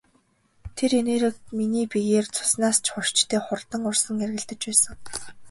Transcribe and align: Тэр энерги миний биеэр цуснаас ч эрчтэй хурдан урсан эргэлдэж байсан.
Тэр 0.75 0.91
энерги 1.01 1.43
миний 1.57 1.87
биеэр 1.91 2.27
цуснаас 2.35 2.77
ч 2.83 2.85
эрчтэй 2.99 3.39
хурдан 3.45 3.81
урсан 3.89 4.17
эргэлдэж 4.25 4.61
байсан. 4.67 4.95